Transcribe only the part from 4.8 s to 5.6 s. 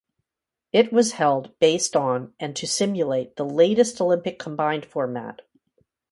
format.